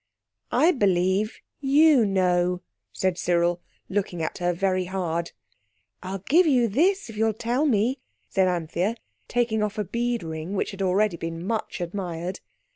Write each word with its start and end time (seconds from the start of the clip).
"I 0.51 0.71
believe 0.71 1.41
you 1.59 2.07
know," 2.07 2.63
said 2.91 3.19
Cyril, 3.19 3.61
looking 3.87 4.23
at 4.23 4.39
her 4.39 4.51
very 4.51 4.85
hard. 4.85 5.31
"I'll 6.01 6.23
give 6.27 6.47
you 6.47 6.67
this 6.67 7.07
if 7.07 7.15
you'll 7.17 7.35
tell 7.35 7.67
me," 7.67 7.99
said 8.27 8.47
Anthea 8.47 8.95
taking 9.27 9.61
off 9.61 9.77
a 9.77 9.83
bead 9.83 10.23
ring 10.23 10.55
which 10.55 10.71
had 10.71 10.81
already 10.81 11.17
been 11.17 11.45
much 11.45 11.79
admired. 11.79 12.39